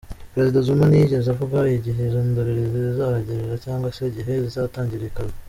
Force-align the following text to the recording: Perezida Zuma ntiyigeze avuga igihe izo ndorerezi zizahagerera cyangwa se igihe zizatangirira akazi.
Perezida 0.33 0.63
Zuma 0.67 0.85
ntiyigeze 0.87 1.27
avuga 1.31 1.57
igihe 1.77 2.01
izo 2.07 2.19
ndorerezi 2.29 2.77
zizahagerera 2.87 3.55
cyangwa 3.65 3.87
se 3.95 4.01
igihe 4.11 4.31
zizatangirira 4.43 5.09
akazi. 5.11 5.37